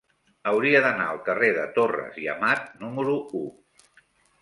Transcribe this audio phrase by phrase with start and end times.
[0.51, 3.47] Hauria d'anar al carrer de Torres i Amat número u.